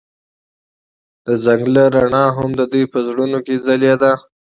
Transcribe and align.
د 1.25 1.27
ځنګل 1.43 1.75
رڼا 1.95 2.25
هم 2.37 2.49
د 2.59 2.61
دوی 2.71 2.85
په 2.93 2.99
زړونو 3.07 3.37
کې 3.45 3.55
ځلېده. 3.65 4.13